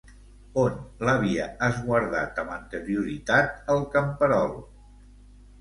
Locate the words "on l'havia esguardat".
0.61-2.41